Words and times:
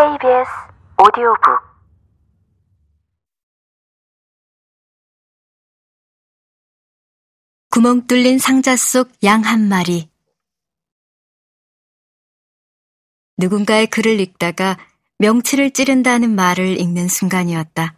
KBS 0.00 0.48
오디오북 0.96 1.60
구멍 7.68 8.06
뚫린 8.06 8.38
상자 8.38 8.76
속 8.76 9.12
양 9.22 9.44
한 9.44 9.68
마리 9.68 10.08
누군가의 13.36 13.88
글을 13.88 14.20
읽다가 14.20 14.78
명치를 15.18 15.72
찌른다는 15.72 16.34
말을 16.34 16.80
읽는 16.80 17.08
순간이었다. 17.08 17.94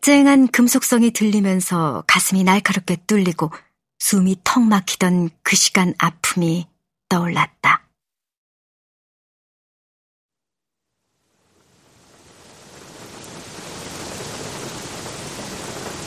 쨍한 0.00 0.48
금속성이 0.48 1.10
들리면서 1.10 2.04
가슴이 2.06 2.42
날카롭게 2.42 3.04
뚫리고 3.06 3.50
숨이 3.98 4.36
턱 4.44 4.62
막히던 4.62 5.28
그 5.42 5.56
시간 5.56 5.92
아픔이 5.98 6.66
떠올랐다. 7.10 7.83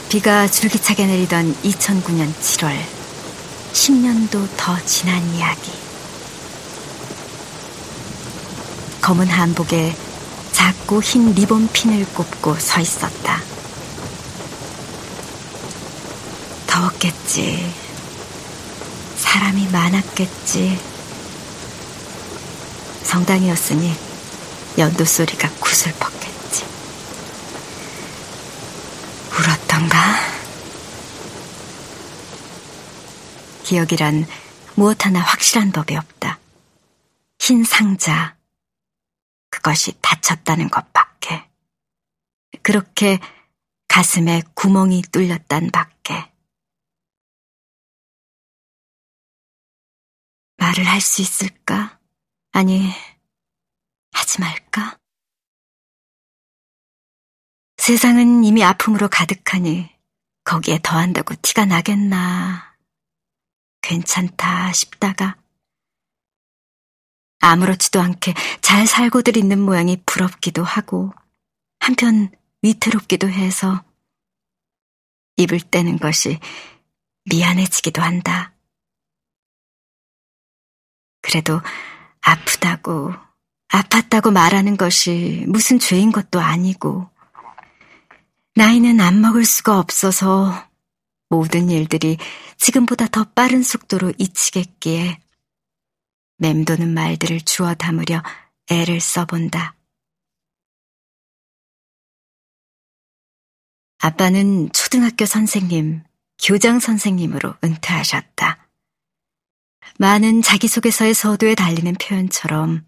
비가 0.09 0.47
줄기차게 0.47 1.05
내리던 1.05 1.53
2009년 1.63 2.33
7월, 2.33 2.73
10년도 3.73 4.47
더 4.55 4.77
지난 4.85 5.21
이야기. 5.35 5.69
검은 9.01 9.27
한복에 9.27 9.93
작고 10.53 11.01
흰 11.01 11.33
리본 11.33 11.67
핀을 11.73 12.05
꼽고 12.13 12.55
서 12.55 12.79
있었다. 12.79 13.41
더웠겠지. 16.67 17.69
사람이 19.17 19.67
많았겠지. 19.67 20.79
성당이었으니 23.03 23.93
연도 24.77 25.03
소리가 25.03 25.49
구슬펐 25.59 26.16
울었던가? 29.77 29.97
기억이란 33.63 34.25
무엇 34.75 35.05
하나 35.05 35.19
확실한 35.19 35.71
법이 35.71 35.95
없다. 35.95 36.39
흰 37.39 37.63
상자, 37.63 38.37
그것이 39.49 39.93
다쳤다는 40.01 40.69
것밖에. 40.69 41.49
그렇게 42.63 43.19
가슴에 43.87 44.41
구멍이 44.55 45.03
뚫렸단 45.11 45.69
밖에. 45.71 46.31
말을 50.57 50.85
할 50.87 51.01
수 51.01 51.21
있을까? 51.21 51.99
아니, 52.51 52.91
하지 54.11 54.41
말까? 54.41 54.97
세상은 57.87 58.43
이미 58.43 58.65
아픔으로 58.65 59.07
가득하니 59.07 59.89
거기에 60.43 60.77
더한다고 60.83 61.35
티가 61.35 61.63
나겠나. 61.63 62.75
괜찮다 63.81 64.73
싶다가 64.73 65.37
아무렇지도 67.39 68.01
않게 68.01 68.33
잘 68.59 68.87
살고들 68.87 69.37
있는 69.37 69.61
모양이 69.61 70.03
부럽기도 70.05 70.65
하고 70.65 71.13
한편 71.79 72.29
위태롭기도 72.61 73.29
해서 73.29 73.85
입을 75.37 75.61
떼는 75.61 75.97
것이 75.97 76.41
미안해지기도 77.23 78.01
한다. 78.01 78.53
그래도 81.21 81.61
아프다고, 82.19 83.13
아팠다고 83.69 84.33
말하는 84.33 84.75
것이 84.75 85.45
무슨 85.47 85.79
죄인 85.79 86.11
것도 86.11 86.41
아니고, 86.41 87.09
나이는 88.57 88.99
안 89.01 89.21
먹을 89.21 89.45
수가 89.45 89.77
없어서 89.77 90.67
모든 91.29 91.69
일들이 91.69 92.17
지금보다 92.57 93.07
더 93.07 93.23
빠른 93.23 93.61
속도로 93.61 94.13
잊히겠기에 94.17 95.19
맴도는 96.37 96.91
말들을 96.91 97.41
주워 97.41 97.75
담으려 97.75 98.23
애를 98.71 98.99
써본다. 98.99 99.75
아빠는 103.99 104.71
초등학교 104.73 105.27
선생님, 105.27 106.03
교장 106.43 106.79
선생님으로 106.79 107.53
은퇴하셨다. 107.63 108.67
많은 109.99 110.41
자기소개서의 110.41 111.13
서두에 111.13 111.53
달리는 111.53 111.93
표현처럼 111.93 112.87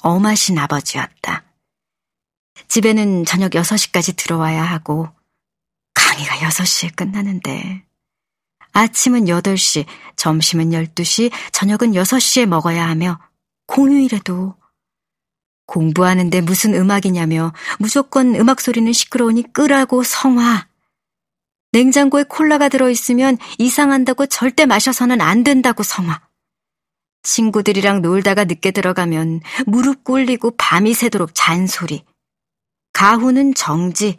엄하신 0.00 0.56
아버지였다. 0.56 1.45
집에는 2.68 3.24
저녁 3.24 3.52
6시까지 3.52 4.16
들어와야 4.16 4.62
하고 4.62 5.08
강의가 5.94 6.36
6시에 6.36 6.94
끝나는데 6.96 7.84
아침은 8.72 9.24
8시, 9.24 9.86
점심은 10.16 10.70
12시, 10.70 11.32
저녁은 11.52 11.92
6시에 11.92 12.44
먹어야 12.44 12.86
하며 12.86 13.18
공휴일에도 13.66 14.54
공부하는데 15.66 16.42
무슨 16.42 16.74
음악이냐며 16.74 17.52
무조건 17.78 18.34
음악 18.34 18.60
소리는 18.60 18.92
시끄러우니 18.92 19.52
끄라고 19.52 20.02
성화. 20.02 20.68
냉장고에 21.72 22.24
콜라가 22.28 22.68
들어있으면 22.68 23.38
이상한다고 23.58 24.26
절대 24.26 24.66
마셔서는 24.66 25.20
안 25.20 25.42
된다고 25.42 25.82
성화. 25.82 26.20
친구들이랑 27.22 28.02
놀다가 28.02 28.44
늦게 28.44 28.70
들어가면 28.70 29.40
무릎 29.66 30.04
꿇리고 30.04 30.52
밤이 30.56 30.94
새도록 30.94 31.30
잔소리. 31.34 32.04
가후는 32.96 33.52
정지. 33.52 34.18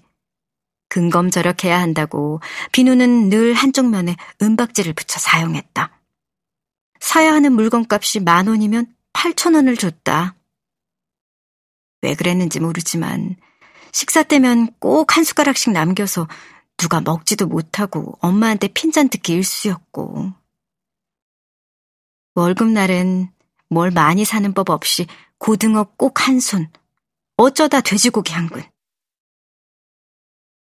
근검 0.88 1.32
절약해야 1.32 1.82
한다고 1.82 2.42
비누는 2.72 3.30
늘 3.30 3.56
한쪽 3.56 3.90
면에 3.90 4.16
은박지를 4.40 4.94
붙여 4.94 5.20
사용했다. 5.20 6.00
사야 7.00 7.34
하는 7.34 7.54
물건값이 7.54 8.20
만 8.20 8.48
원이면 8.48 8.94
8천 9.14 9.56
원을 9.56 9.78
줬다. 9.78 10.36
왜 12.04 12.14
그랬는지 12.14 12.60
모르지만 12.60 13.36
식사 13.94 14.22
때면 14.22 14.72
꼭 14.80 15.18
한 15.18 15.24
숟가락씩 15.24 15.74
남겨서 15.74 16.28
누가 16.78 17.02
먹지도 17.02 17.48
못하고 17.48 18.20
엄마한테 18.22 18.68
핀잔 18.68 19.10
듣기 19.10 19.34
일쑤였고 19.34 20.34
월급날은 22.36 23.32
뭘 23.70 23.90
많이 23.90 24.24
사는 24.24 24.54
법 24.54 24.70
없이 24.70 25.08
고등어 25.40 25.86
꼭 25.98 26.28
한 26.28 26.40
손, 26.40 26.70
어쩌다 27.38 27.82
돼지고기 27.82 28.34
한 28.34 28.50
근. 28.50 28.64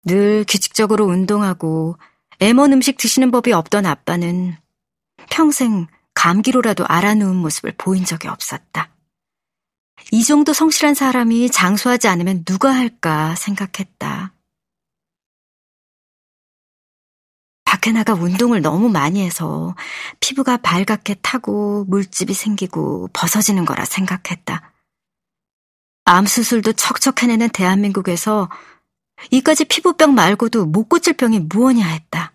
늘 0.04 0.44
규칙적으로 0.46 1.06
운동하고 1.06 1.98
애먼 2.38 2.74
음식 2.74 2.98
드시는 2.98 3.30
법이 3.30 3.52
없던 3.52 3.86
아빠는 3.86 4.56
평생 5.30 5.86
감기로라도 6.14 6.86
알아누운 6.86 7.36
모습을 7.36 7.72
보인 7.78 8.04
적이 8.04 8.28
없었다. 8.28 8.94
이 10.12 10.22
정도 10.22 10.52
성실한 10.52 10.94
사람이 10.94 11.50
장수하지 11.50 12.08
않으면 12.08 12.44
누가 12.44 12.74
할까 12.74 13.34
생각했다. 13.36 14.34
밖에 17.64 17.92
나가 17.92 18.12
운동을 18.12 18.60
너무 18.60 18.90
많이 18.90 19.24
해서 19.24 19.74
피부가 20.20 20.58
발갛게 20.58 21.16
타고 21.22 21.84
물집이 21.86 22.34
생기고 22.34 23.08
벗어지는 23.14 23.64
거라 23.64 23.86
생각했다. 23.86 24.69
암 26.10 26.26
수술도 26.26 26.72
척척 26.72 27.22
해내는 27.22 27.50
대한민국에서 27.50 28.50
이까지 29.30 29.66
피부병 29.66 30.12
말고도 30.12 30.66
못 30.66 30.88
고칠 30.88 31.12
병이 31.12 31.38
무엇이냐 31.38 31.86
했다. 31.86 32.32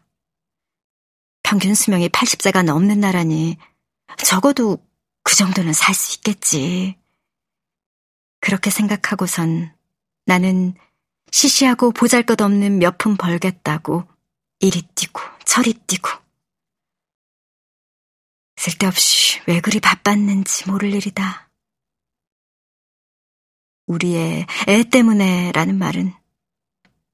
평균 1.43 1.75
수명이 1.75 2.07
80세가 2.07 2.63
넘는 2.63 3.01
나라니 3.01 3.57
적어도 4.23 4.77
그 5.23 5.35
정도는 5.35 5.73
살 5.73 5.93
수 5.93 6.15
있겠지. 6.15 6.95
그렇게 8.39 8.69
생각하고선 8.69 9.75
나는 10.25 10.73
시시하고 11.31 11.91
보잘것없는 11.91 12.79
몇 12.79 12.97
푼 12.97 13.17
벌겠다고 13.17 14.07
이리 14.61 14.83
뛰고 14.95 15.21
저리 15.43 15.73
뛰고 15.73 16.09
쓸데없이 18.55 19.41
왜 19.47 19.59
그리 19.59 19.81
바빴는지 19.81 20.69
모를 20.69 20.93
일이다. 20.93 21.49
우리의 23.87 24.47
애 24.67 24.83
때문에 24.83 25.51
라는 25.51 25.77
말은 25.77 26.13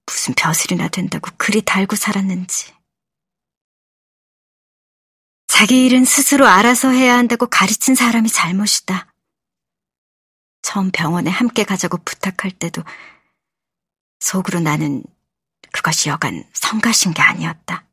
무슨 0.06 0.33
벼슬이나 0.35 0.88
된다고 0.88 1.29
그리 1.38 1.62
달고 1.62 1.95
살았는지. 1.95 2.73
자기 5.47 5.85
일은 5.85 6.06
스스로 6.06 6.47
알아서 6.47 6.89
해야 6.89 7.18
한다고 7.18 7.45
가르친 7.45 7.94
사람이 7.94 8.29
잘못이다. 8.29 9.13
처음 10.62 10.91
병원에 10.91 11.29
함께 11.29 11.63
가자고 11.63 11.97
부탁할 11.97 12.51
때도 12.51 12.83
속으로 14.19 14.59
나는 14.59 15.03
그것이 15.71 16.09
여간 16.09 16.44
성가신 16.53 17.13
게 17.13 17.21
아니었다. 17.21 17.85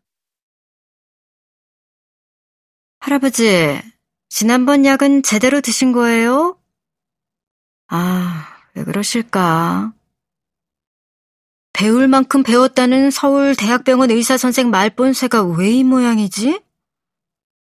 할아버지, 3.01 3.81
지난번 4.29 4.85
약은 4.85 5.23
제대로 5.23 5.61
드신 5.61 5.93
거예요? 5.93 6.61
아, 7.89 8.58
왜 8.75 8.85
그러실까? 8.85 9.93
배울 11.73 12.09
만큼 12.09 12.43
배웠다는 12.43 13.11
서울 13.11 13.55
대학병원 13.55 14.11
의사선생 14.11 14.71
말본새가 14.71 15.45
왜 15.45 15.71
이 15.71 15.85
모양이지? 15.85 16.61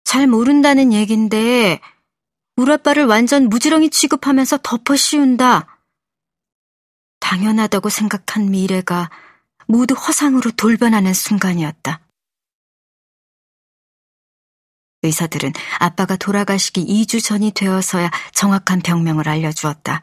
잘 0.03 0.25
모른다는 0.27 0.93
얘긴데 0.93 1.79
우리 2.55 2.71
아빠를 2.71 3.05
완전 3.05 3.49
무지렁이 3.49 3.89
취급하면서 3.91 4.59
덮어 4.63 4.95
씌운다. 4.95 5.77
당연하다고 7.19 7.89
생각한 7.89 8.49
미래가 8.49 9.11
모두 9.67 9.93
허상으로 9.93 10.51
돌변하는 10.51 11.13
순간이었다. 11.13 12.01
의사들은 15.03 15.53
아빠가 15.79 16.15
돌아가시기 16.15 16.83
2주 16.85 17.23
전이 17.23 17.51
되어서야 17.51 18.09
정확한 18.33 18.79
병명을 18.81 19.29
알려주었다. 19.29 20.01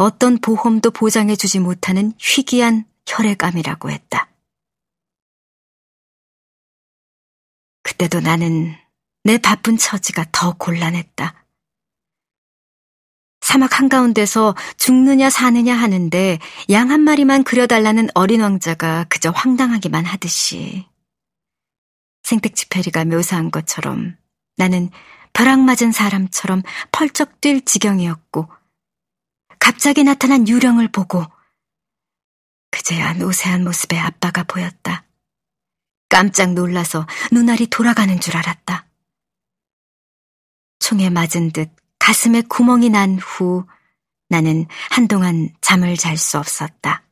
어떤 0.00 0.38
보험도 0.38 0.92
보장해주지 0.92 1.58
못하는 1.58 2.14
희귀한 2.18 2.86
혈액암이라고 3.06 3.90
했다. 3.90 4.30
그때도 7.82 8.20
나는 8.20 8.74
내 9.24 9.36
바쁜 9.36 9.76
처지가 9.76 10.24
더 10.32 10.54
곤란했다. 10.56 11.44
사막 13.42 13.78
한가운데서 13.78 14.54
죽느냐 14.78 15.28
사느냐 15.28 15.76
하는데 15.76 16.38
양 16.70 16.90
한 16.90 17.02
마리만 17.02 17.44
그려달라는 17.44 18.08
어린 18.14 18.40
왕자가 18.40 19.04
그저 19.10 19.30
황당하기만 19.30 20.06
하듯이 20.06 20.86
생택지 22.22 22.70
페리가 22.70 23.04
묘사한 23.04 23.50
것처럼 23.50 24.16
나는 24.56 24.88
벼락 25.34 25.60
맞은 25.60 25.92
사람처럼 25.92 26.62
펄쩍 26.90 27.42
뛸 27.42 27.62
지경이었고 27.66 28.59
갑자기 29.60 30.02
나타난 30.04 30.48
유령을 30.48 30.88
보고 30.88 31.24
그제야 32.72 33.12
노쇠한 33.14 33.62
모습의 33.64 33.98
아빠가 34.00 34.42
보였다. 34.44 35.04
깜짝 36.08 36.54
놀라서 36.54 37.06
눈알이 37.32 37.68
돌아가는 37.68 38.18
줄 38.20 38.36
알았다. 38.36 38.86
총에 40.80 41.10
맞은 41.10 41.52
듯 41.52 41.70
가슴에 42.00 42.42
구멍이 42.42 42.90
난 42.90 43.18
후 43.18 43.66
나는 44.28 44.66
한동안 44.90 45.50
잠을 45.60 45.96
잘 45.96 46.16
수 46.16 46.38
없었다. 46.38 47.04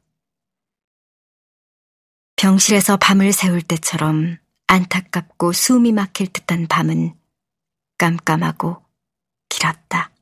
병실에서 2.37 2.97
밤을 2.97 3.33
새울 3.33 3.63
때처럼 3.63 4.39
안타깝고 4.69 5.53
숨이 5.53 5.93
막힐 5.93 6.33
듯한 6.33 6.69
밤은 6.69 7.15
깜깜하고 7.99 8.85
길었다. 9.49 10.13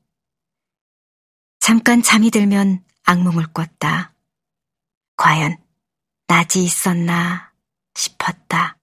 잠깐 1.66 2.00
잠이 2.00 2.30
들면 2.30 2.84
악몽을 3.06 3.48
꿨다. 3.52 4.14
과연 5.16 5.56
낮이 6.28 6.62
있었나 6.62 7.50
싶었다. 7.92 8.74